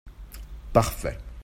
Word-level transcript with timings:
parfait. 0.73 1.19